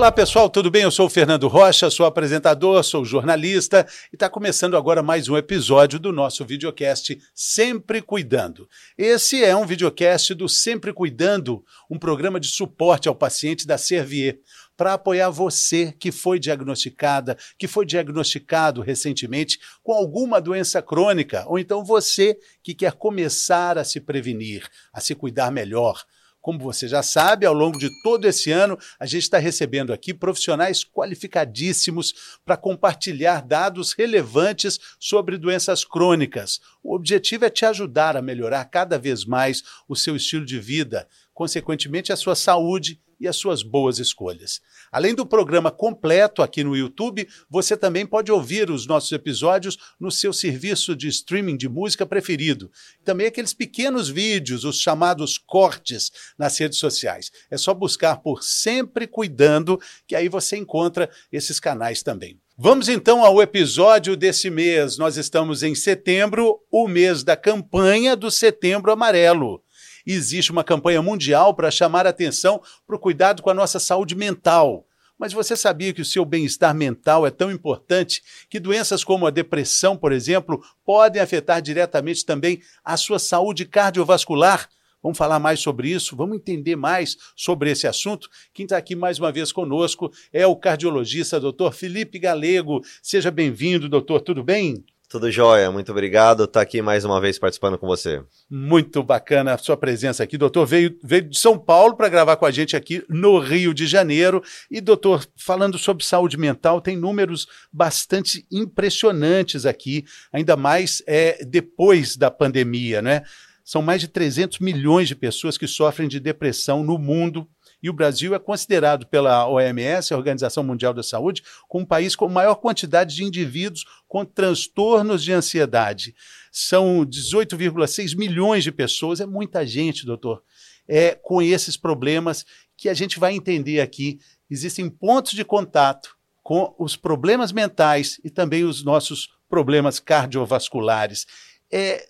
Olá 0.00 0.10
pessoal, 0.10 0.48
tudo 0.48 0.70
bem? 0.70 0.84
Eu 0.84 0.90
sou 0.90 1.04
o 1.04 1.10
Fernando 1.10 1.46
Rocha, 1.46 1.90
sou 1.90 2.06
apresentador, 2.06 2.82
sou 2.82 3.04
jornalista 3.04 3.86
e 4.10 4.16
está 4.16 4.30
começando 4.30 4.74
agora 4.74 5.02
mais 5.02 5.28
um 5.28 5.36
episódio 5.36 5.98
do 5.98 6.10
nosso 6.10 6.42
videocast 6.42 7.18
Sempre 7.34 8.00
Cuidando. 8.00 8.66
Esse 8.96 9.44
é 9.44 9.54
um 9.54 9.66
videocast 9.66 10.32
do 10.32 10.48
Sempre 10.48 10.94
Cuidando, 10.94 11.62
um 11.90 11.98
programa 11.98 12.40
de 12.40 12.48
suporte 12.48 13.10
ao 13.10 13.14
paciente 13.14 13.66
da 13.66 13.76
Servier, 13.76 14.40
para 14.74 14.94
apoiar 14.94 15.28
você 15.28 15.92
que 15.92 16.10
foi 16.10 16.38
diagnosticada, 16.38 17.36
que 17.58 17.68
foi 17.68 17.84
diagnosticado 17.84 18.80
recentemente 18.80 19.58
com 19.82 19.92
alguma 19.92 20.40
doença 20.40 20.80
crônica, 20.80 21.44
ou 21.46 21.58
então 21.58 21.84
você 21.84 22.38
que 22.62 22.74
quer 22.74 22.92
começar 22.92 23.76
a 23.76 23.84
se 23.84 24.00
prevenir, 24.00 24.66
a 24.94 24.98
se 24.98 25.14
cuidar 25.14 25.50
melhor 25.50 26.02
como 26.40 26.58
você 26.58 26.88
já 26.88 27.02
sabe, 27.02 27.44
ao 27.44 27.54
longo 27.54 27.78
de 27.78 27.88
todo 28.02 28.26
esse 28.26 28.50
ano, 28.50 28.78
a 28.98 29.06
gente 29.06 29.22
está 29.22 29.38
recebendo 29.38 29.92
aqui 29.92 30.14
profissionais 30.14 30.84
qualificadíssimos 30.84 32.38
para 32.44 32.56
compartilhar 32.56 33.42
dados 33.42 33.92
relevantes 33.92 34.78
sobre 34.98 35.36
doenças 35.36 35.84
crônicas. 35.84 36.60
O 36.82 36.94
objetivo 36.94 37.44
é 37.44 37.50
te 37.50 37.64
ajudar 37.66 38.16
a 38.16 38.22
melhorar 38.22 38.64
cada 38.64 38.98
vez 38.98 39.24
mais 39.24 39.62
o 39.88 39.94
seu 39.94 40.16
estilo 40.16 40.44
de 40.44 40.58
vida, 40.58 41.06
consequentemente, 41.34 42.12
a 42.12 42.16
sua 42.16 42.34
saúde 42.34 43.00
e 43.20 43.28
as 43.28 43.36
suas 43.36 43.62
boas 43.62 43.98
escolhas. 43.98 44.60
Além 44.90 45.14
do 45.14 45.26
programa 45.26 45.70
completo 45.70 46.42
aqui 46.42 46.64
no 46.64 46.76
YouTube, 46.76 47.28
você 47.48 47.76
também 47.76 48.06
pode 48.06 48.32
ouvir 48.32 48.70
os 48.70 48.86
nossos 48.86 49.12
episódios 49.12 49.76
no 50.00 50.10
seu 50.10 50.32
serviço 50.32 50.96
de 50.96 51.06
streaming 51.08 51.56
de 51.56 51.68
música 51.68 52.06
preferido. 52.06 52.70
Também 53.04 53.26
aqueles 53.26 53.52
pequenos 53.52 54.08
vídeos, 54.08 54.64
os 54.64 54.80
chamados 54.80 55.36
cortes 55.36 56.10
nas 56.38 56.58
redes 56.58 56.78
sociais. 56.78 57.30
É 57.50 57.56
só 57.56 57.74
buscar 57.74 58.16
por 58.16 58.42
Sempre 58.42 59.06
Cuidando, 59.06 59.78
que 60.06 60.16
aí 60.16 60.28
você 60.28 60.56
encontra 60.56 61.10
esses 61.30 61.60
canais 61.60 62.02
também. 62.02 62.40
Vamos 62.56 62.88
então 62.88 63.24
ao 63.24 63.40
episódio 63.40 64.16
desse 64.16 64.50
mês. 64.50 64.98
Nós 64.98 65.16
estamos 65.16 65.62
em 65.62 65.74
setembro, 65.74 66.60
o 66.70 66.86
mês 66.86 67.22
da 67.22 67.36
campanha 67.36 68.14
do 68.14 68.30
Setembro 68.30 68.92
Amarelo 68.92 69.62
existe 70.06 70.52
uma 70.52 70.64
campanha 70.64 71.02
mundial 71.02 71.54
para 71.54 71.70
chamar 71.70 72.06
atenção 72.06 72.60
para 72.86 72.96
o 72.96 72.98
cuidado 72.98 73.42
com 73.42 73.50
a 73.50 73.54
nossa 73.54 73.78
saúde 73.78 74.14
mental. 74.14 74.86
Mas 75.20 75.34
você 75.34 75.54
sabia 75.54 75.92
que 75.92 76.00
o 76.00 76.04
seu 76.04 76.24
bem-estar 76.24 76.74
mental 76.74 77.26
é 77.26 77.30
tão 77.30 77.50
importante 77.50 78.22
que 78.48 78.58
doenças 78.58 79.04
como 79.04 79.26
a 79.26 79.30
depressão, 79.30 79.94
por 79.94 80.12
exemplo, 80.12 80.64
podem 80.82 81.20
afetar 81.20 81.60
diretamente 81.60 82.24
também 82.24 82.62
a 82.82 82.96
sua 82.96 83.18
saúde 83.18 83.66
cardiovascular? 83.66 84.66
Vamos 85.02 85.18
falar 85.18 85.38
mais 85.38 85.60
sobre 85.60 85.90
isso, 85.90 86.16
vamos 86.16 86.36
entender 86.36 86.76
mais 86.76 87.16
sobre 87.36 87.70
esse 87.70 87.86
assunto. 87.86 88.28
Quem 88.52 88.64
está 88.64 88.76
aqui 88.76 88.94
mais 88.94 89.18
uma 89.18 89.30
vez 89.30 89.52
conosco 89.52 90.10
é 90.32 90.46
o 90.46 90.56
cardiologista 90.56 91.38
doutor 91.38 91.72
Felipe 91.72 92.18
Galego. 92.18 92.82
Seja 93.02 93.30
bem-vindo, 93.30 93.88
doutor, 93.88 94.20
tudo 94.20 94.42
bem? 94.42 94.84
Tudo 95.10 95.28
jóia, 95.28 95.72
muito 95.72 95.90
obrigado. 95.90 96.46
Tá 96.46 96.60
aqui 96.60 96.80
mais 96.80 97.04
uma 97.04 97.20
vez 97.20 97.36
participando 97.36 97.76
com 97.76 97.84
você. 97.84 98.22
Muito 98.48 99.02
bacana 99.02 99.54
a 99.54 99.58
sua 99.58 99.76
presença 99.76 100.22
aqui. 100.22 100.38
Doutor 100.38 100.64
veio, 100.64 100.96
veio 101.02 101.28
de 101.28 101.36
São 101.36 101.58
Paulo 101.58 101.96
para 101.96 102.08
gravar 102.08 102.36
com 102.36 102.46
a 102.46 102.50
gente 102.52 102.76
aqui 102.76 103.02
no 103.08 103.40
Rio 103.40 103.74
de 103.74 103.88
Janeiro. 103.88 104.40
E, 104.70 104.80
doutor, 104.80 105.26
falando 105.36 105.76
sobre 105.80 106.04
saúde 106.04 106.36
mental, 106.38 106.80
tem 106.80 106.96
números 106.96 107.48
bastante 107.72 108.46
impressionantes 108.52 109.66
aqui, 109.66 110.04
ainda 110.32 110.56
mais 110.56 111.02
é, 111.08 111.44
depois 111.44 112.16
da 112.16 112.30
pandemia, 112.30 113.02
né? 113.02 113.24
São 113.64 113.82
mais 113.82 114.00
de 114.00 114.06
300 114.06 114.60
milhões 114.60 115.08
de 115.08 115.16
pessoas 115.16 115.58
que 115.58 115.66
sofrem 115.66 116.08
de 116.08 116.20
depressão 116.20 116.84
no 116.84 116.96
mundo 116.96 117.48
e 117.82 117.88
o 117.88 117.92
Brasil 117.92 118.34
é 118.34 118.38
considerado 118.38 119.06
pela 119.06 119.48
OMS, 119.48 120.12
a 120.12 120.16
Organização 120.16 120.62
Mundial 120.62 120.92
da 120.92 121.02
Saúde, 121.02 121.42
como 121.68 121.84
um 121.84 121.86
país 121.86 122.14
com 122.14 122.28
maior 122.28 122.56
quantidade 122.56 123.14
de 123.14 123.24
indivíduos 123.24 123.84
com 124.06 124.24
transtornos 124.24 125.22
de 125.22 125.32
ansiedade. 125.32 126.14
São 126.52 127.04
18,6 127.04 128.16
milhões 128.16 128.64
de 128.64 128.72
pessoas, 128.72 129.20
é 129.20 129.26
muita 129.26 129.66
gente, 129.66 130.04
doutor, 130.04 130.42
é, 130.86 131.14
com 131.14 131.40
esses 131.40 131.76
problemas 131.76 132.44
que 132.76 132.88
a 132.88 132.94
gente 132.94 133.18
vai 133.18 133.34
entender 133.34 133.80
aqui. 133.80 134.18
Existem 134.50 134.88
pontos 134.88 135.32
de 135.32 135.44
contato 135.44 136.16
com 136.42 136.74
os 136.78 136.96
problemas 136.96 137.52
mentais 137.52 138.20
e 138.24 138.30
também 138.30 138.64
os 138.64 138.82
nossos 138.82 139.28
problemas 139.48 140.00
cardiovasculares. 140.00 141.26
É, 141.70 142.08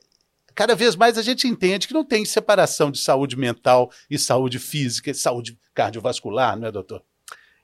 cada 0.55 0.75
vez 0.75 0.97
mais 0.97 1.19
a 1.19 1.23
gente 1.23 1.47
entende 1.47 1.87
que 1.87 1.94
não 1.94 2.05
tem 2.05 2.25
separação 2.25 2.91
de 2.91 2.99
saúde 2.99 3.37
mental 3.37 3.91
e 4.09 4.19
saúde 4.19 4.59
física 4.59 5.12
saúde 5.15 5.59
cardiovascular, 5.81 6.59
não 6.59 6.69
é, 6.69 6.73
doutor? 6.73 7.03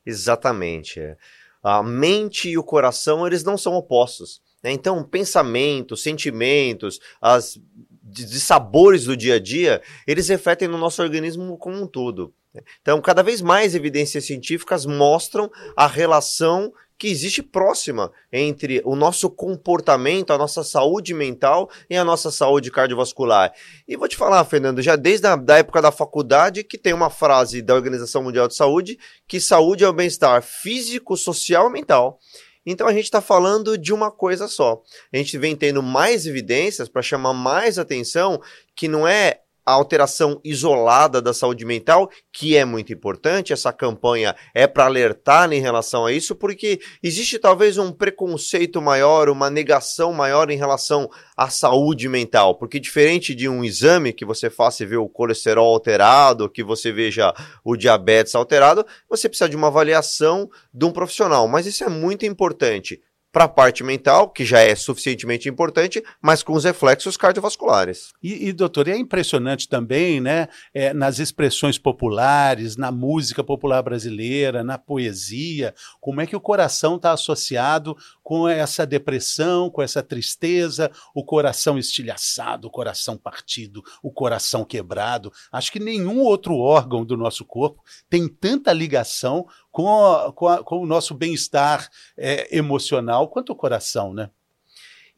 Exatamente. 0.05 0.99
É. 0.99 1.17
A 1.63 1.83
mente 1.83 2.49
e 2.49 2.57
o 2.57 2.65
coração, 2.65 3.27
eles 3.27 3.45
não 3.45 3.59
são 3.59 3.75
opostos. 3.75 4.41
Né? 4.63 4.73
Então, 4.73 5.03
pensamentos, 5.05 6.03
sentimentos, 6.03 6.99
as 7.21 7.61
de 8.09 8.41
sabores 8.41 9.05
do 9.05 9.17
dia 9.17 9.35
a 9.35 9.39
dia, 9.39 9.83
eles 10.07 10.29
refletem 10.29 10.69
no 10.69 10.79
nosso 10.79 11.03
organismo 11.03 11.59
como 11.59 11.83
um 11.83 11.87
todo. 11.87 12.33
Né? 12.55 12.63
Então, 12.81 13.01
cada 13.03 13.23
vez 13.23 13.43
mais 13.43 13.75
evidências 13.75 14.25
científicas 14.25 14.87
mostram 14.87 15.51
a 15.77 15.87
relação 15.87 16.73
que 16.99 17.09
existe 17.09 17.43
próxima 17.43 18.11
entre 18.33 18.81
o 18.85 18.97
nosso 18.97 19.29
comportamento, 19.29 20.33
a 20.33 20.39
nossa 20.39 20.65
saúde 20.65 21.13
mental 21.13 21.71
e 21.89 21.97
a 21.97 22.05
nossa 22.05 22.31
saúde 22.31 22.71
cardiovascular. 22.71 23.53
E 23.87 23.97
vou 23.97 24.09
te 24.09 24.17
falar, 24.17 24.45
Fernando, 24.45 24.81
já 24.81 24.97
desde 24.97 25.27
a 25.27 25.37
da 25.37 25.59
época 25.59 25.83
da 25.83 25.93
faculdade, 25.93 26.65
que 26.65 26.79
tem 26.79 26.93
uma 26.93 27.11
frase 27.11 27.61
da 27.63 27.75
Organização 27.75 28.23
Mundial 28.23 28.49
de 28.49 28.55
Saúde, 28.55 28.99
que 29.27 29.41
saúde 29.41 29.85
é 29.85 29.89
o 29.89 29.93
bem-estar 29.93 30.43
físico, 30.43 31.17
social 31.17 31.69
e 31.69 31.73
mental. 31.73 32.19
Então 32.65 32.89
a 32.89 32.93
gente 32.93 33.05
está 33.05 33.21
falando 33.21 33.79
de 33.79 33.93
uma 33.93 34.11
coisa 34.11 34.49
só. 34.49 34.83
A 35.13 35.17
gente 35.17 35.39
vem 35.39 35.55
tendo 35.55 35.83
mais 35.83 36.27
evidências 36.27 36.89
para 36.89 37.01
chamar 37.01 37.33
mais 37.33 37.79
atenção 37.79 38.41
que 38.75 38.89
não 38.89 39.07
é 39.07 39.41
a 39.67 39.73
alteração 39.73 40.41
isolada 40.45 41.21
da 41.21 41.35
saúde 41.35 41.65
mental, 41.65 42.09
que 42.33 42.57
é 42.57 42.65
muito 42.65 42.93
importante. 42.93 43.53
Essa 43.53 43.73
campanha 43.73 44.37
é 44.55 44.65
para 44.67 44.85
alertar 44.85 45.53
em 45.53 45.61
relação 45.61 46.07
a 46.07 46.13
isso, 46.13 46.37
porque 46.37 46.81
existe 47.03 47.37
talvez 47.37 47.77
um 47.77 47.91
preconceito 47.91 48.81
maior, 48.81 49.29
uma 49.29 49.51
negação 49.51 50.13
maior 50.13 50.51
em 50.51 50.57
relação 50.57 51.11
à 51.37 51.51
saúde 51.51 52.09
mental. 52.09 52.55
Porque 52.55 52.79
diferente 52.79 53.35
de 53.35 53.49
um 53.49 53.65
exame 53.65 54.13
que 54.13 54.25
você 54.25 54.49
faça 54.49 54.85
e 54.85 54.87
vê 54.87 54.97
o 54.97 55.09
colesterol 55.09 55.75
alterado, 55.75 56.49
que 56.49 56.63
você 56.63 56.93
veja 56.93 57.35
o 57.65 57.77
diabetes 57.77 58.37
alterado, 58.37 58.87
você 59.11 59.29
precisa 59.29 59.51
de 59.51 59.57
uma 59.57 59.67
avaliação 59.67 60.49
de 60.73 60.85
um 60.85 60.93
profissional. 60.93 61.49
Mas 61.49 61.67
isso 61.67 61.83
é 61.83 61.89
muito 61.89 62.25
importante 62.25 63.01
para 63.37 63.45
a 63.45 63.49
parte 63.49 63.85
mental, 63.85 64.31
que 64.31 64.47
já 64.47 64.61
é 64.61 64.75
suficientemente 64.75 65.47
importante, 65.47 66.03
mas 66.23 66.43
com 66.43 66.55
os 66.55 66.65
reflexos 66.65 67.19
cardiovasculares. 67.19 68.15
E, 68.23 68.49
e 68.49 68.51
doutor, 68.51 68.89
é 68.89 68.97
impressionante 68.97 69.69
também, 69.69 70.23
né, 70.23 70.49
é, 70.73 70.95
nas 70.95 71.19
expressões 71.19 71.77
populares, 71.77 72.79
na 72.79 72.91
música 72.91 73.45
popular 73.45 73.83
brasileira, 73.83 74.65
na 74.65 74.79
poesia, 74.79 75.75
como 76.01 76.23
é 76.23 76.27
que 76.27 76.35
o 76.35 76.41
coração 76.41 76.97
está 76.97 77.13
associado 77.13 77.95
com 78.23 78.49
essa 78.49 78.87
depressão, 78.87 79.69
com 79.69 79.83
essa 79.83 80.03
tristeza, 80.03 80.91
o 81.15 81.23
coração 81.23 81.79
estilhaçado, 81.79 82.69
o 82.69 82.71
coração 82.71 83.19
partido, 83.19 83.85
o 84.03 84.11
coração 84.11 84.65
quebrado. 84.65 85.31
Acho 85.53 85.71
que 85.71 85.79
nenhum 85.79 86.21
outro 86.21 86.57
órgão 86.57 87.05
do 87.05 87.19
nosso 87.19 87.45
corpo 87.45 87.85
tem 88.09 88.27
tanta 88.27 88.73
ligação 88.73 89.47
com, 89.77 90.07
a, 90.07 90.33
com, 90.33 90.49
a, 90.49 90.65
com 90.65 90.79
o 90.79 90.87
nosso 90.87 91.13
bem-estar 91.13 91.91
é, 92.17 92.57
emocional 92.57 93.29
quanto 93.29 93.53
o 93.53 93.55
coração, 93.55 94.15
né? 94.15 94.31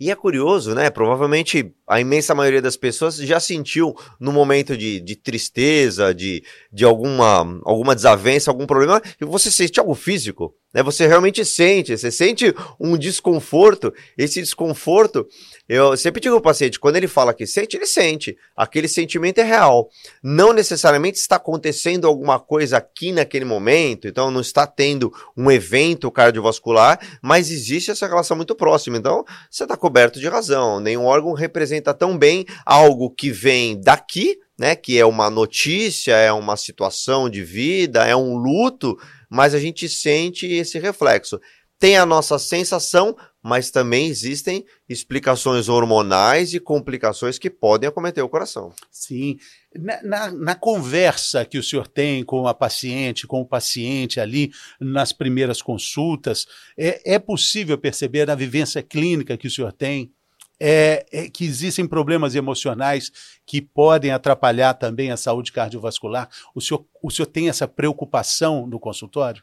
E 0.00 0.10
é 0.10 0.16
curioso, 0.16 0.74
né? 0.74 0.90
Provavelmente 0.90 1.72
a 1.88 2.00
imensa 2.00 2.34
maioria 2.34 2.60
das 2.60 2.76
pessoas 2.76 3.16
já 3.16 3.40
sentiu 3.40 3.94
no 4.20 4.32
momento 4.32 4.76
de, 4.76 5.00
de 5.00 5.16
tristeza, 5.16 6.14
de, 6.14 6.44
de 6.72 6.84
alguma, 6.84 7.60
alguma 7.64 7.94
desavença, 7.94 8.50
algum 8.50 8.66
problema, 8.66 9.00
e 9.20 9.24
você 9.24 9.50
sente 9.50 9.80
algo 9.80 9.94
físico. 9.94 10.54
Né? 10.72 10.82
Você 10.82 11.06
realmente 11.06 11.44
sente, 11.44 11.96
você 11.96 12.10
sente 12.10 12.54
um 12.78 12.96
desconforto. 12.96 13.92
Esse 14.16 14.40
desconforto, 14.40 15.26
eu 15.68 15.96
sempre 15.96 16.20
digo 16.20 16.34
ao 16.34 16.40
paciente, 16.40 16.78
quando 16.78 16.96
ele 16.96 17.08
fala 17.08 17.32
que 17.32 17.46
sente, 17.46 17.76
ele 17.76 17.86
sente. 17.86 18.36
Aquele 18.56 18.88
sentimento 18.88 19.38
é 19.38 19.44
real. 19.44 19.88
Não 20.22 20.52
necessariamente 20.52 21.18
está 21.18 21.36
acontecendo 21.36 22.06
alguma 22.06 22.38
coisa 22.38 22.76
aqui 22.76 23.12
naquele 23.12 23.44
momento, 23.44 24.06
então 24.06 24.30
não 24.30 24.40
está 24.40 24.66
tendo 24.66 25.12
um 25.36 25.50
evento 25.50 26.10
cardiovascular, 26.10 26.98
mas 27.22 27.50
existe 27.50 27.90
essa 27.90 28.06
relação 28.06 28.36
muito 28.36 28.54
próxima. 28.54 28.98
Então, 28.98 29.24
você 29.50 29.62
está 29.62 29.76
coberto 29.76 30.20
de 30.20 30.28
razão. 30.28 30.80
Nenhum 30.80 31.04
órgão 31.04 31.32
representa 31.32 31.77
tão 31.80 32.16
bem 32.16 32.44
algo 32.64 33.10
que 33.10 33.30
vem 33.30 33.80
daqui, 33.80 34.38
né, 34.58 34.74
que 34.74 34.98
é 34.98 35.06
uma 35.06 35.30
notícia, 35.30 36.12
é 36.16 36.32
uma 36.32 36.56
situação 36.56 37.30
de 37.30 37.42
vida, 37.42 38.06
é 38.06 38.16
um 38.16 38.36
luto, 38.36 38.98
mas 39.30 39.54
a 39.54 39.58
gente 39.58 39.88
sente 39.88 40.46
esse 40.46 40.78
reflexo. 40.78 41.40
Tem 41.78 41.96
a 41.96 42.04
nossa 42.04 42.40
sensação, 42.40 43.16
mas 43.40 43.70
também 43.70 44.08
existem 44.08 44.64
explicações 44.88 45.68
hormonais 45.68 46.52
e 46.52 46.58
complicações 46.58 47.38
que 47.38 47.48
podem 47.48 47.88
acometer 47.88 48.22
o 48.22 48.28
coração. 48.28 48.72
Sim. 48.90 49.36
Na, 49.76 50.02
na, 50.02 50.30
na, 50.32 50.54
conversa 50.56 51.44
que 51.44 51.56
o 51.56 51.62
senhor 51.62 51.86
tem 51.86 52.24
com 52.24 52.48
a 52.48 52.54
paciente, 52.54 53.28
com 53.28 53.40
o 53.40 53.46
paciente 53.46 54.18
ali 54.18 54.50
nas 54.80 55.12
primeiras 55.12 55.62
consultas, 55.62 56.46
é, 56.76 57.14
é 57.14 57.18
possível 57.18 57.78
perceber 57.78 58.26
na 58.26 58.34
vivência 58.34 58.82
clínica 58.82 59.36
que 59.36 59.46
o 59.46 59.50
senhor 59.50 59.72
tem 59.72 60.12
é, 60.60 61.06
é, 61.12 61.28
que 61.28 61.44
existem 61.44 61.86
problemas 61.86 62.34
emocionais 62.34 63.12
que 63.46 63.60
podem 63.60 64.10
atrapalhar 64.10 64.74
também 64.74 65.10
a 65.10 65.16
saúde 65.16 65.52
cardiovascular? 65.52 66.28
O 66.54 66.60
senhor, 66.60 66.84
o 67.02 67.10
senhor 67.10 67.26
tem 67.26 67.48
essa 67.48 67.68
preocupação 67.68 68.66
no 68.66 68.80
consultório? 68.80 69.42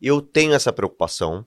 Eu 0.00 0.20
tenho 0.20 0.54
essa 0.54 0.72
preocupação. 0.72 1.44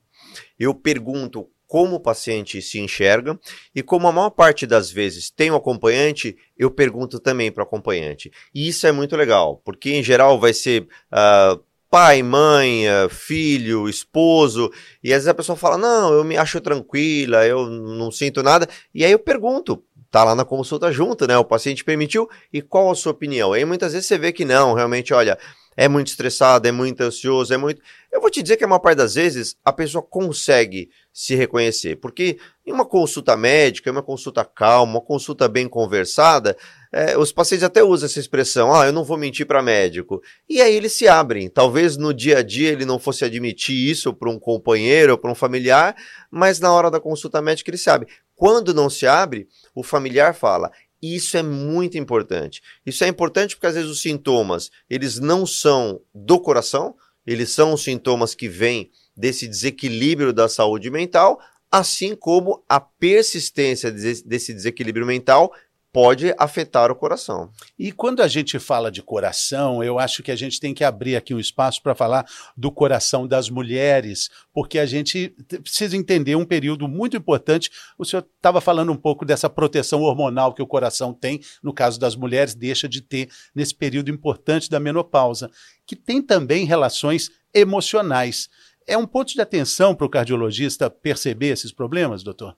Eu 0.60 0.74
pergunto 0.74 1.50
como 1.74 1.96
o 1.96 2.00
paciente 2.00 2.62
se 2.62 2.80
enxerga 2.80 3.40
e 3.74 3.82
como 3.82 4.08
a 4.08 4.12
maior 4.12 4.30
parte 4.30 4.68
das 4.68 4.92
vezes 4.92 5.32
tem 5.32 5.50
o 5.50 5.54
um 5.54 5.58
acompanhante, 5.58 6.38
eu 6.56 6.70
pergunto 6.70 7.20
também 7.20 7.52
para 7.52 7.64
o 7.64 7.66
acompanhante. 7.66 8.32
E 8.54 8.68
isso 8.68 8.86
é 8.86 8.92
muito 8.92 9.16
legal, 9.16 9.60
porque 9.66 9.90
em 9.92 10.04
geral 10.04 10.40
vai 10.40 10.54
ser 10.54 10.84
uh, 10.84 11.60
pai, 11.94 12.24
mãe, 12.24 12.88
uh, 12.88 13.08
filho, 13.08 13.88
esposo, 13.88 14.72
e 15.04 15.14
às 15.14 15.18
vezes 15.18 15.28
a 15.28 15.34
pessoa 15.36 15.56
fala, 15.56 15.78
não, 15.78 16.12
eu 16.12 16.24
me 16.24 16.36
acho 16.36 16.60
tranquila, 16.60 17.46
eu 17.46 17.68
não 17.68 18.10
sinto 18.10 18.42
nada, 18.42 18.68
e 18.96 19.06
aí 19.06 19.12
eu 19.12 19.20
pergunto, 19.20 19.84
tá 20.10 20.24
lá 20.24 20.34
na 20.34 20.44
consulta 20.44 20.92
junto, 20.92 21.28
né? 21.28 21.38
O 21.38 21.46
paciente 21.46 21.84
permitiu, 21.84 22.28
e 22.52 22.64
qual 22.64 22.90
a 22.90 22.96
sua 22.96 23.12
opinião? 23.12 23.54
Aí 23.54 23.64
muitas 23.64 23.94
vezes 23.94 24.08
você 24.08 24.18
vê 24.18 24.32
que 24.32 24.44
não, 24.44 24.74
realmente, 24.74 25.14
olha, 25.14 25.38
é 25.76 25.88
muito 25.88 26.08
estressado, 26.08 26.68
é 26.68 26.72
muito 26.72 27.02
ansioso, 27.02 27.54
é 27.54 27.58
muito. 27.58 27.82
Eu 28.12 28.22
vou 28.22 28.30
te 28.30 28.44
dizer 28.44 28.58
que 28.58 28.64
a 28.64 28.68
maior 28.68 28.80
parte 28.80 28.98
das 28.98 29.16
vezes 29.16 29.56
a 29.66 29.74
pessoa 29.74 30.04
consegue 30.04 30.90
se 31.12 31.36
reconhecer. 31.36 31.96
Porque 31.98 32.38
em 32.66 32.72
uma 32.72 32.86
consulta 32.86 33.36
médica, 33.36 33.90
em 33.90 33.94
uma 33.94 34.04
consulta 34.04 34.46
calma, 34.46 34.94
uma 34.94 35.02
consulta 35.02 35.48
bem 35.48 35.68
conversada, 35.68 36.56
é, 36.92 37.18
os 37.18 37.32
pacientes 37.32 37.64
até 37.64 37.84
usam 37.84 38.06
essa 38.06 38.20
expressão, 38.20 38.74
ah, 38.74 38.86
eu 38.86 38.94
não 38.94 39.04
vou 39.04 39.18
mentir 39.18 39.48
para 39.48 39.64
médico. 39.64 40.22
E 40.48 40.62
aí 40.62 40.76
eles 40.76 40.94
se 40.94 41.08
abrem. 41.08 41.50
Talvez 41.50 41.98
no 41.98 42.14
dia 42.14 42.38
a 42.38 42.44
dia 42.44 42.70
ele 42.70 42.86
não 42.86 43.00
fosse 43.00 43.26
admitir 43.26 43.90
isso 43.90 44.14
para 44.14 44.30
um 44.30 44.38
companheiro 44.38 45.14
ou 45.14 45.18
para 45.18 45.32
um 45.32 45.36
familiar, 45.36 45.96
mas 46.30 46.60
na 46.60 46.72
hora 46.72 46.92
da 46.92 47.00
consulta 47.00 47.42
médica 47.42 47.72
ele 47.72 47.78
se 47.78 47.90
abre. 47.90 48.08
Quando 48.36 48.74
não 48.74 48.90
se 48.90 49.08
abre, 49.08 49.48
o 49.74 49.84
familiar 49.84 50.34
fala, 50.34 50.72
isso 51.04 51.36
é 51.36 51.44
muito 51.44 51.98
importante. 51.98 52.62
Isso 52.86 53.04
é 53.04 53.08
importante 53.08 53.56
porque 53.56 53.68
às 53.68 53.76
vezes 53.76 53.90
os 53.90 54.02
sintomas, 54.02 54.72
eles 54.90 55.20
não 55.20 55.46
são 55.46 56.02
do 56.16 56.40
coração, 56.40 56.96
eles 57.28 57.52
são 57.52 57.74
os 57.74 57.84
sintomas 57.84 58.34
que 58.34 58.48
vêm 58.48 58.90
desse 59.16 59.48
desequilíbrio 59.48 60.32
da 60.32 60.48
saúde 60.48 60.90
mental, 60.90 61.40
assim 61.72 62.16
como 62.16 62.64
a 62.70 62.80
persistência 62.80 63.92
desse 63.92 64.54
desequilíbrio 64.54 65.06
mental 65.06 65.52
pode 65.94 66.34
afetar 66.40 66.92
o 66.92 66.96
coração. 66.96 67.52
E 67.78 67.92
quando 67.92 68.24
a 68.24 68.28
gente 68.28 68.58
fala 68.58 68.92
de 68.92 69.04
coração, 69.04 69.84
eu 69.84 70.00
acho 70.00 70.24
que 70.24 70.32
a 70.32 70.36
gente 70.36 70.60
tem 70.60 70.74
que 70.74 70.84
abrir 70.84 71.16
aqui 71.16 71.36
um 71.36 71.40
espaço 71.40 71.84
para 71.84 71.94
falar 71.94 72.26
do 72.58 72.72
coração 72.72 73.28
das 73.28 73.48
mulheres, 73.48 74.32
porque 74.52 74.80
a 74.80 74.88
gente 74.88 75.36
precisa 75.62 75.96
entender 75.96 76.36
um 76.36 76.46
período 76.46 76.88
muito 76.88 77.16
importante. 77.16 77.70
O 77.96 78.04
senhor 78.04 78.28
estava 78.36 78.60
falando 78.60 78.92
um 78.92 78.98
pouco 78.98 79.24
dessa 79.24 79.48
proteção 79.48 80.02
hormonal 80.02 80.52
que 80.52 80.64
o 80.64 80.68
coração 80.68 81.14
tem, 81.14 81.40
no 81.62 81.72
caso 81.72 82.00
das 82.00 82.16
mulheres, 82.16 82.56
deixa 82.56 82.90
de 82.90 83.00
ter 83.00 83.30
nesse 83.54 83.76
período 83.76 84.10
importante 84.10 84.72
da 84.72 84.80
menopausa, 84.80 85.52
que 85.86 85.96
tem 85.96 86.24
também 86.24 86.66
relações 86.66 87.30
emocionais. 87.54 88.50
É 88.88 88.98
um 88.98 89.06
ponto 89.06 89.32
de 89.32 89.42
atenção 89.42 89.94
para 89.94 90.08
o 90.08 90.10
cardiologista 90.10 90.90
perceber 90.90 91.50
esses 91.50 91.72
problemas, 91.72 92.24
doutor? 92.24 92.58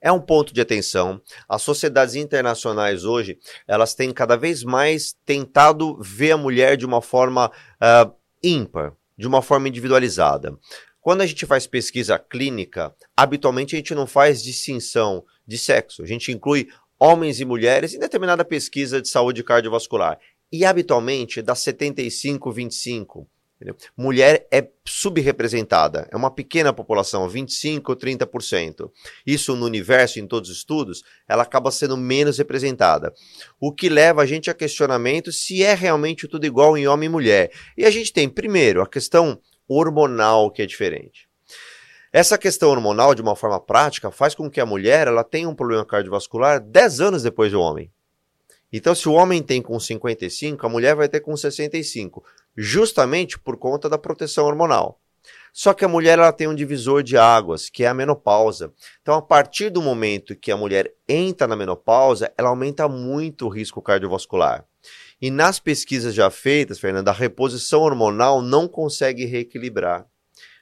É 0.00 0.10
um 0.10 0.20
ponto 0.20 0.54
de 0.54 0.60
atenção. 0.60 1.20
As 1.48 1.62
sociedades 1.62 2.14
internacionais 2.14 3.04
hoje, 3.04 3.38
elas 3.68 3.94
têm 3.94 4.12
cada 4.12 4.36
vez 4.36 4.64
mais 4.64 5.14
tentado 5.26 5.98
ver 6.00 6.32
a 6.32 6.36
mulher 6.38 6.76
de 6.76 6.86
uma 6.86 7.02
forma 7.02 7.48
uh, 7.48 8.12
ímpar, 8.42 8.94
de 9.16 9.26
uma 9.26 9.42
forma 9.42 9.68
individualizada. 9.68 10.58
Quando 11.02 11.20
a 11.20 11.26
gente 11.26 11.44
faz 11.44 11.66
pesquisa 11.66 12.18
clínica, 12.18 12.94
habitualmente 13.16 13.74
a 13.74 13.78
gente 13.78 13.94
não 13.94 14.06
faz 14.06 14.42
distinção 14.42 15.24
de 15.46 15.58
sexo. 15.58 16.02
A 16.02 16.06
gente 16.06 16.32
inclui 16.32 16.68
homens 16.98 17.40
e 17.40 17.44
mulheres 17.44 17.94
em 17.94 17.98
determinada 17.98 18.44
pesquisa 18.44 19.00
de 19.00 19.08
saúde 19.08 19.42
cardiovascular. 19.42 20.18
E 20.52 20.64
habitualmente 20.64 21.40
dá 21.40 21.54
75, 21.54 22.50
25. 22.50 23.28
Entendeu? 23.60 23.76
Mulher 23.94 24.46
é 24.50 24.66
subrepresentada, 24.86 26.08
é 26.10 26.16
uma 26.16 26.30
pequena 26.30 26.72
população, 26.72 27.28
25 27.28 27.92
ou 27.92 27.96
30%. 27.96 28.90
Isso 29.26 29.54
no 29.54 29.66
universo, 29.66 30.18
em 30.18 30.26
todos 30.26 30.48
os 30.48 30.56
estudos, 30.56 31.04
ela 31.28 31.42
acaba 31.42 31.70
sendo 31.70 31.94
menos 31.94 32.38
representada. 32.38 33.12
O 33.60 33.70
que 33.70 33.90
leva 33.90 34.22
a 34.22 34.26
gente 34.26 34.48
a 34.48 34.54
questionamento 34.54 35.30
se 35.30 35.62
é 35.62 35.74
realmente 35.74 36.26
tudo 36.26 36.46
igual 36.46 36.78
em 36.78 36.88
homem 36.88 37.06
e 37.06 37.12
mulher. 37.12 37.52
E 37.76 37.84
a 37.84 37.90
gente 37.90 38.14
tem, 38.14 38.30
primeiro, 38.30 38.80
a 38.80 38.88
questão 38.88 39.38
hormonal 39.68 40.50
que 40.50 40.62
é 40.62 40.66
diferente. 40.66 41.28
Essa 42.10 42.38
questão 42.38 42.70
hormonal, 42.70 43.14
de 43.14 43.20
uma 43.20 43.36
forma 43.36 43.60
prática, 43.60 44.10
faz 44.10 44.34
com 44.34 44.50
que 44.50 44.60
a 44.60 44.66
mulher 44.66 45.06
ela 45.06 45.22
tenha 45.22 45.48
um 45.48 45.54
problema 45.54 45.84
cardiovascular 45.84 46.60
10 46.60 47.00
anos 47.02 47.22
depois 47.22 47.52
do 47.52 47.60
homem. 47.60 47.92
Então, 48.72 48.94
se 48.94 49.08
o 49.08 49.12
homem 49.12 49.42
tem 49.42 49.60
com 49.60 49.78
55, 49.78 50.64
a 50.64 50.68
mulher 50.68 50.94
vai 50.94 51.08
ter 51.08 51.20
com 51.20 51.36
65 51.36 52.24
justamente 52.56 53.38
por 53.38 53.56
conta 53.56 53.88
da 53.88 53.98
proteção 53.98 54.46
hormonal. 54.46 55.00
Só 55.52 55.74
que 55.74 55.84
a 55.84 55.88
mulher 55.88 56.18
ela 56.18 56.32
tem 56.32 56.46
um 56.46 56.54
divisor 56.54 57.02
de 57.02 57.16
águas, 57.16 57.68
que 57.68 57.84
é 57.84 57.88
a 57.88 57.94
menopausa. 57.94 58.72
Então, 59.02 59.14
a 59.14 59.22
partir 59.22 59.68
do 59.68 59.82
momento 59.82 60.36
que 60.36 60.52
a 60.52 60.56
mulher 60.56 60.92
entra 61.08 61.46
na 61.46 61.56
menopausa, 61.56 62.32
ela 62.38 62.48
aumenta 62.48 62.88
muito 62.88 63.46
o 63.46 63.48
risco 63.48 63.82
cardiovascular. 63.82 64.64
E 65.20 65.30
nas 65.30 65.58
pesquisas 65.58 66.14
já 66.14 66.30
feitas, 66.30 66.78
Fernanda, 66.78 67.10
a 67.10 67.14
reposição 67.14 67.82
hormonal 67.82 68.40
não 68.40 68.68
consegue 68.68 69.24
reequilibrar. 69.24 70.06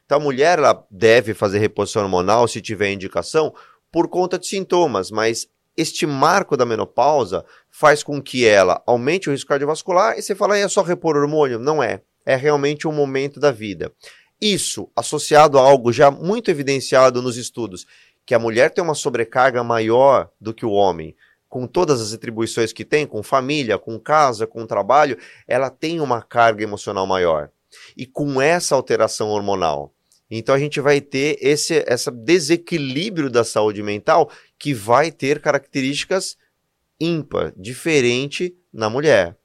Então, 0.04 0.18
a 0.18 0.22
mulher 0.22 0.58
ela 0.58 0.86
deve 0.90 1.34
fazer 1.34 1.58
reposição 1.58 2.02
hormonal 2.02 2.48
se 2.48 2.62
tiver 2.62 2.90
indicação 2.90 3.54
por 3.92 4.08
conta 4.08 4.38
de 4.38 4.46
sintomas, 4.46 5.10
mas 5.10 5.46
este 5.78 6.06
marco 6.06 6.56
da 6.56 6.66
menopausa 6.66 7.44
faz 7.70 8.02
com 8.02 8.20
que 8.20 8.44
ela 8.44 8.82
aumente 8.84 9.28
o 9.28 9.32
risco 9.32 9.48
cardiovascular 9.48 10.18
e 10.18 10.22
você 10.22 10.34
fala, 10.34 10.58
é 10.58 10.66
só 10.66 10.82
repor 10.82 11.16
hormônio? 11.16 11.60
Não 11.60 11.80
é. 11.80 12.02
É 12.26 12.34
realmente 12.34 12.88
um 12.88 12.92
momento 12.92 13.38
da 13.38 13.52
vida. 13.52 13.92
Isso, 14.40 14.90
associado 14.94 15.56
a 15.56 15.62
algo 15.62 15.92
já 15.92 16.10
muito 16.10 16.50
evidenciado 16.50 17.22
nos 17.22 17.36
estudos, 17.36 17.86
que 18.26 18.34
a 18.34 18.38
mulher 18.40 18.70
tem 18.70 18.82
uma 18.82 18.94
sobrecarga 18.94 19.62
maior 19.62 20.28
do 20.40 20.52
que 20.52 20.66
o 20.66 20.72
homem, 20.72 21.14
com 21.48 21.64
todas 21.66 22.00
as 22.00 22.12
atribuições 22.12 22.72
que 22.72 22.84
tem, 22.84 23.06
com 23.06 23.22
família, 23.22 23.78
com 23.78 23.98
casa, 24.00 24.48
com 24.48 24.66
trabalho, 24.66 25.16
ela 25.46 25.70
tem 25.70 26.00
uma 26.00 26.20
carga 26.20 26.62
emocional 26.62 27.06
maior. 27.06 27.50
E 27.96 28.04
com 28.04 28.42
essa 28.42 28.74
alteração 28.74 29.28
hormonal, 29.28 29.94
então 30.30 30.54
a 30.54 30.58
gente 30.58 30.80
vai 30.80 31.00
ter 31.00 31.38
esse 31.40 31.84
essa 31.86 32.10
desequilíbrio 32.10 33.30
da 33.30 33.44
saúde 33.44 33.82
mental 33.82 34.30
que 34.58 34.74
vai 34.74 35.10
ter 35.10 35.40
características 35.40 36.36
ímpar, 37.00 37.52
diferente 37.56 38.54
na 38.72 38.90
mulher. 38.90 39.37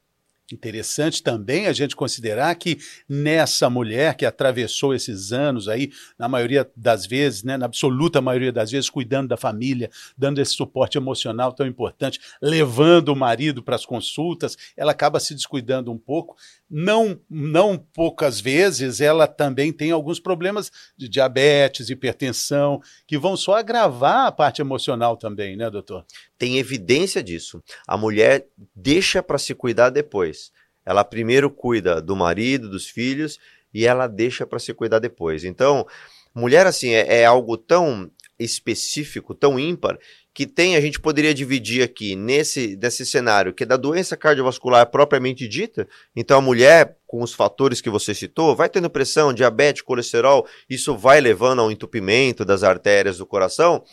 Interessante 0.53 1.23
também 1.23 1.65
a 1.65 1.73
gente 1.73 1.95
considerar 1.95 2.53
que 2.55 2.77
nessa 3.09 3.71
mulher 3.71 4.15
que 4.15 4.23
atravessou 4.23 4.93
esses 4.93 5.31
anos 5.33 5.67
aí, 5.67 5.91
na 6.17 6.29
maioria 6.29 6.69
das 6.77 7.07
vezes, 7.07 7.43
né, 7.43 7.57
na 7.57 7.65
absoluta 7.65 8.21
maioria 8.21 8.51
das 8.51 8.69
vezes, 8.69 8.87
cuidando 8.87 9.29
da 9.29 9.35
família, 9.35 9.89
dando 10.15 10.39
esse 10.39 10.53
suporte 10.53 10.95
emocional 10.95 11.51
tão 11.53 11.65
importante, 11.65 12.19
levando 12.39 13.09
o 13.09 13.15
marido 13.15 13.63
para 13.63 13.75
as 13.75 13.83
consultas, 13.83 14.55
ela 14.77 14.91
acaba 14.91 15.19
se 15.19 15.33
descuidando 15.33 15.91
um 15.91 15.97
pouco. 15.97 16.35
Não, 16.69 17.19
não 17.27 17.75
poucas 17.77 18.39
vezes 18.39 19.01
ela 19.01 19.25
também 19.25 19.73
tem 19.73 19.89
alguns 19.89 20.19
problemas 20.19 20.71
de 20.95 21.09
diabetes, 21.09 21.89
hipertensão, 21.89 22.79
que 23.07 23.17
vão 23.17 23.35
só 23.35 23.55
agravar 23.55 24.27
a 24.27 24.31
parte 24.31 24.61
emocional 24.61 25.17
também, 25.17 25.55
né, 25.55 25.69
doutor? 25.69 26.05
Tem 26.37 26.57
evidência 26.57 27.23
disso. 27.23 27.63
A 27.87 27.97
mulher 27.97 28.45
deixa 28.75 29.23
para 29.23 29.39
se 29.39 29.55
cuidar 29.55 29.89
depois. 29.89 30.42
Ela 30.85 31.03
primeiro 31.03 31.49
cuida 31.49 32.01
do 32.01 32.15
marido, 32.15 32.69
dos 32.69 32.87
filhos, 32.87 33.39
e 33.73 33.85
ela 33.85 34.07
deixa 34.07 34.45
para 34.45 34.59
se 34.59 34.73
cuidar 34.73 34.99
depois. 34.99 35.43
Então, 35.43 35.85
mulher, 36.33 36.67
assim, 36.67 36.89
é, 36.89 37.21
é 37.21 37.25
algo 37.25 37.57
tão 37.57 38.09
específico, 38.39 39.33
tão 39.33 39.59
ímpar, 39.59 39.97
que 40.33 40.47
tem, 40.47 40.75
a 40.75 40.81
gente 40.81 40.99
poderia 40.99 41.33
dividir 41.33 41.83
aqui 41.83 42.15
nesse, 42.15 42.75
nesse 42.75 43.05
cenário, 43.05 43.53
que 43.53 43.63
é 43.63 43.67
da 43.67 43.77
doença 43.77 44.17
cardiovascular 44.17 44.89
propriamente 44.89 45.47
dita. 45.47 45.87
Então, 46.15 46.39
a 46.39 46.41
mulher, 46.41 46.97
com 47.05 47.21
os 47.21 47.33
fatores 47.33 47.79
que 47.79 47.89
você 47.89 48.15
citou, 48.15 48.55
vai 48.55 48.67
tendo 48.67 48.89
pressão, 48.89 49.31
diabetes, 49.31 49.83
colesterol, 49.83 50.47
isso 50.67 50.97
vai 50.97 51.21
levando 51.21 51.59
ao 51.59 51.71
entupimento 51.71 52.43
das 52.43 52.63
artérias 52.63 53.19
do 53.19 53.27
coração. 53.27 53.83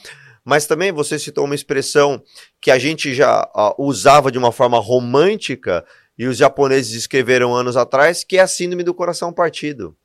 Mas 0.42 0.66
também 0.66 0.90
você 0.90 1.18
citou 1.18 1.44
uma 1.44 1.54
expressão 1.54 2.22
que 2.60 2.70
a 2.70 2.78
gente 2.78 3.14
já 3.14 3.42
uh, 3.54 3.74
usava 3.78 4.32
de 4.32 4.38
uma 4.38 4.50
forma 4.50 4.78
romântica 4.78 5.84
e 6.20 6.26
os 6.26 6.36
japoneses 6.36 6.92
escreveram 6.92 7.56
anos 7.56 7.78
atrás, 7.78 8.22
que 8.22 8.36
é 8.36 8.42
a 8.42 8.46
síndrome 8.46 8.82
do 8.82 8.92
coração 8.92 9.32
partido. 9.32 9.96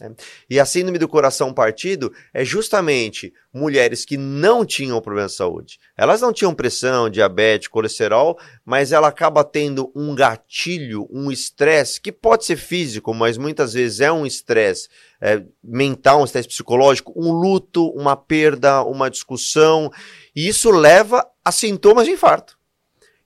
É. 0.00 0.08
E 0.48 0.60
a 0.60 0.64
síndrome 0.64 0.98
do 0.98 1.08
coração 1.08 1.52
partido 1.52 2.12
é 2.32 2.44
justamente 2.44 3.34
mulheres 3.52 4.04
que 4.04 4.16
não 4.16 4.64
tinham 4.64 5.00
problema 5.00 5.26
de 5.26 5.34
saúde. 5.34 5.80
Elas 5.96 6.20
não 6.20 6.32
tinham 6.32 6.54
pressão, 6.54 7.10
diabetes, 7.10 7.66
colesterol, 7.66 8.38
mas 8.64 8.92
ela 8.92 9.08
acaba 9.08 9.42
tendo 9.42 9.90
um 9.96 10.14
gatilho, 10.14 11.08
um 11.10 11.28
estresse, 11.28 12.00
que 12.00 12.12
pode 12.12 12.44
ser 12.44 12.56
físico, 12.56 13.12
mas 13.12 13.36
muitas 13.36 13.72
vezes 13.72 13.98
é 13.98 14.12
um 14.12 14.24
estresse 14.24 14.88
é, 15.20 15.42
mental, 15.60 16.20
um 16.20 16.24
estresse 16.24 16.46
psicológico, 16.46 17.12
um 17.16 17.32
luto, 17.32 17.88
uma 17.96 18.14
perda, 18.16 18.84
uma 18.84 19.10
discussão, 19.10 19.90
e 20.36 20.46
isso 20.46 20.70
leva 20.70 21.28
a 21.44 21.50
sintomas 21.50 22.06
de 22.06 22.12
infarto. 22.12 22.53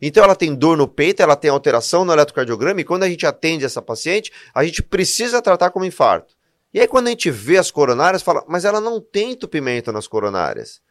Então 0.01 0.23
ela 0.23 0.37
tem 0.37 0.55
dor 0.55 0.77
no 0.77 0.87
peito, 0.87 1.23
ela 1.23 1.37
tem 1.37 1.51
alteração 1.51 2.05
no 2.05 2.13
eletrocardiograma, 2.13 2.81
e 2.81 2.85
quando 2.85 3.03
a 3.03 3.09
gente 3.09 3.27
atende 3.27 3.65
essa 3.65 3.83
paciente, 3.83 4.33
a 4.55 4.65
gente 4.65 4.83
precisa 4.83 5.43
tratar 5.43 5.71
como 5.71 5.85
infarto. 5.85 6.35
E 6.73 6.81
aí, 6.81 6.87
quando 6.87 7.07
a 7.07 7.11
gente 7.11 7.31
vê 7.31 7.57
as 7.57 7.71
coronárias, 7.71 8.23
fala, 8.23 8.45
mas 8.47 8.65
ela 8.65 8.81
não 8.81 9.01
tem 9.01 9.33
entupimento 9.33 9.91
nas 9.91 10.07
coronárias. 10.07 10.83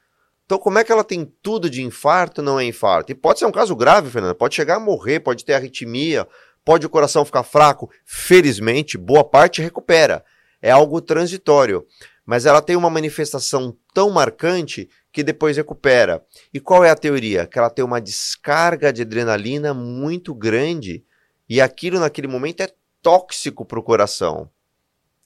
Então, 0.46 0.58
como 0.58 0.80
é 0.80 0.84
que 0.84 0.92
ela 0.92 1.04
tem 1.04 1.26
tudo 1.42 1.70
de 1.70 1.84
infarto 1.84 2.42
não 2.42 2.60
é 2.60 2.64
infarto? 2.64 3.12
E 3.12 3.16
pode 3.16 3.40
ser 3.40 3.46
um 3.46 3.52
caso 3.52 3.76
grave, 3.76 4.10
Fernando. 4.10 4.34
Pode 4.34 4.56
chegar 4.56 4.78
a 4.78 4.80
morrer, 4.80 5.20
pode 5.20 5.46
ter 5.46 5.54
arritmia, 5.54 6.28
pode 6.66 6.86
o 6.86 6.90
coração 6.90 7.26
ficar 7.26 7.44
fraco. 7.44 7.92
Felizmente, 8.06 8.98
boa 8.98 9.24
parte 9.24 9.62
recupera. 9.62 10.24
É 10.62 10.72
algo 10.72 11.02
transitório. 11.02 11.86
Mas 12.28 12.46
ela 12.46 12.62
tem 12.62 12.76
uma 12.76 12.90
manifestação 12.90 13.76
tão 13.94 14.10
marcante 14.10 14.90
que 15.14 15.24
depois 15.24 15.56
recupera. 15.56 16.22
E 16.54 16.60
qual 16.60 16.84
é 16.84 16.90
a 16.90 16.96
teoria? 16.96 17.48
Que 17.48 17.58
ela 17.58 17.70
tem 17.70 17.86
uma 17.86 18.02
descarga 18.02 18.92
de 18.92 19.02
adrenalina 19.02 19.74
muito 19.74 20.36
grande 20.36 21.06
e 21.48 21.62
aquilo 21.62 22.00
naquele 22.02 22.28
momento 22.28 22.62
é 22.62 22.70
tóxico 23.02 23.64
para 23.66 23.80
o 23.80 23.84
coração 23.84 24.50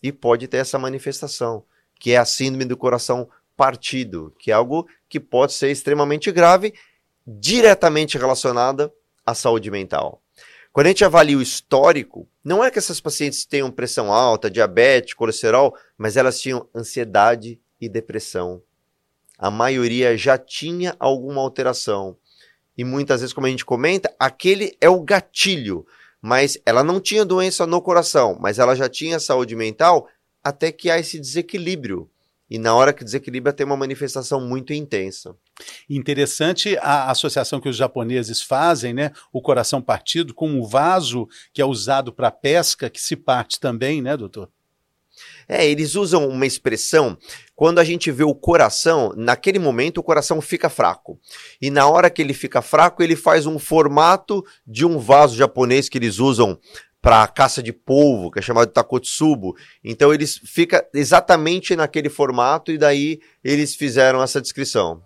e 0.04 0.12
pode 0.12 0.48
ter 0.48 0.58
essa 0.58 0.78
manifestação, 0.78 1.64
que 2.00 2.12
é 2.12 2.18
a 2.18 2.26
síndrome 2.26 2.66
do 2.66 2.78
coração 2.78 3.28
partido, 3.58 4.34
que 4.38 4.52
é 4.52 4.54
algo 4.54 4.88
que 5.10 5.20
pode 5.20 5.54
ser 5.54 5.72
extremamente 5.72 6.32
grave, 6.32 6.72
diretamente 7.26 8.16
relacionada 8.16 8.94
à 9.26 9.34
saúde 9.34 9.72
mental. 9.72 10.22
Quando 10.72 10.88
a 10.88 10.90
gente 10.90 11.04
avalia 11.04 11.38
o 11.38 11.42
histórico, 11.42 12.28
não 12.44 12.64
é 12.64 12.72
que 12.72 12.80
essas 12.80 13.02
pacientes 13.02 13.46
tenham 13.46 13.70
pressão 13.72 14.12
alta, 14.12 14.50
diabetes, 14.50 15.14
colesterol, 15.14 15.76
mas 15.98 16.16
elas 16.16 16.40
tinham 16.40 16.68
ansiedade 16.74 17.60
e 17.80 17.90
depressão. 17.90 18.62
A 19.38 19.52
maioria 19.52 20.18
já 20.18 20.38
tinha 20.38 20.96
alguma 21.00 21.42
alteração. 21.42 22.16
E 22.78 22.84
muitas 22.84 23.22
vezes, 23.22 23.34
como 23.34 23.48
a 23.48 23.50
gente 23.50 23.66
comenta, 23.66 24.14
aquele 24.18 24.78
é 24.80 24.90
o 24.90 25.02
gatilho 25.02 25.86
mas 26.22 26.58
ela 26.66 26.84
não 26.84 27.00
tinha 27.00 27.26
doença 27.26 27.66
no 27.66 27.82
coração, 27.82 28.38
mas 28.40 28.60
ela 28.60 28.76
já 28.76 28.88
tinha 28.88 29.20
saúde 29.20 29.56
mental, 29.56 30.08
até 30.44 30.72
que 30.72 30.90
há 30.90 31.00
esse 31.00 31.20
desequilíbrio. 31.20 32.08
E 32.50 32.60
na 32.60 32.76
hora 32.76 32.94
que 32.94 33.04
desequilibra, 33.04 33.52
tem 33.52 33.66
uma 33.66 33.78
manifestação 33.78 34.40
muito 34.40 34.72
intensa. 34.72 35.36
Interessante 35.90 36.78
a 36.82 37.10
associação 37.12 37.60
que 37.60 37.70
os 37.70 37.76
japoneses 37.76 38.42
fazem, 38.42 38.94
né? 38.94 39.12
O 39.32 39.42
coração 39.42 39.82
partido 39.82 40.34
com 40.34 40.60
o 40.60 40.68
vaso 40.68 41.28
que 41.54 41.62
é 41.62 41.66
usado 41.66 42.14
para 42.14 42.32
pesca, 42.32 42.90
que 42.90 43.02
se 43.02 43.16
parte 43.16 43.60
também, 43.60 44.02
né, 44.02 44.16
doutor? 44.16 44.50
É, 45.48 45.66
eles 45.68 45.96
usam 45.96 46.28
uma 46.28 46.46
expressão 46.46 47.18
quando 47.56 47.80
a 47.80 47.84
gente 47.84 48.10
vê 48.12 48.24
o 48.24 48.34
coração, 48.34 49.14
naquele 49.16 49.60
momento 49.60 50.00
o 50.00 50.04
coração 50.04 50.42
fica 50.42 50.70
fraco. 50.70 51.20
E 51.62 51.70
na 51.70 51.88
hora 51.88 52.10
que 52.10 52.22
ele 52.22 52.34
fica 52.34 52.62
fraco, 52.62 53.04
ele 53.04 53.16
faz 53.16 53.46
um 53.46 53.60
formato 53.60 54.44
de 54.66 54.86
um 54.86 54.98
vaso 54.98 55.36
japonês 55.36 55.90
que 55.90 55.98
eles 55.98 56.20
usam 56.20 56.58
para 57.02 57.28
caça 57.28 57.62
de 57.62 57.74
polvo, 57.74 58.32
que 58.32 58.40
é 58.40 58.42
chamado 58.42 58.72
takotsubo. 58.72 59.56
Então 59.84 60.14
eles 60.14 60.40
fica 60.44 60.88
exatamente 60.94 61.76
naquele 61.76 62.10
formato 62.10 62.72
e 62.72 62.78
daí 62.78 63.20
eles 63.44 63.76
fizeram 63.76 64.22
essa 64.22 64.42
descrição. 64.42 65.02